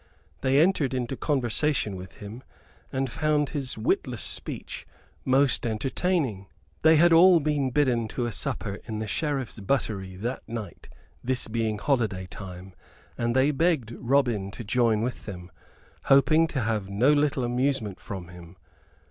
They 0.41 0.59
entered 0.59 0.95
into 0.95 1.15
conversation 1.15 1.95
with 1.95 2.13
him, 2.13 2.41
and 2.91 3.07
found 3.07 3.49
his 3.49 3.77
witless 3.77 4.23
speech 4.23 4.87
most 5.23 5.63
entertaining. 5.63 6.47
They 6.81 6.95
had 6.95 7.13
all 7.13 7.39
been 7.39 7.69
bidden 7.69 8.07
to 8.07 8.25
a 8.25 8.31
supper 8.31 8.79
in 8.85 8.97
the 8.97 9.05
Sheriff's 9.05 9.59
buttery 9.59 10.15
that 10.15 10.41
night, 10.49 10.89
this 11.23 11.47
being 11.47 11.77
holiday 11.77 12.25
time; 12.25 12.73
and 13.15 13.35
they 13.35 13.51
begged 13.51 13.91
Robin 13.91 14.49
to 14.49 14.63
join 14.63 15.03
with 15.03 15.27
them, 15.27 15.51
hoping 16.05 16.47
to 16.47 16.61
have 16.61 16.89
no 16.89 17.13
little 17.13 17.43
amusement 17.43 17.99
from 17.99 18.29
him. 18.29 18.57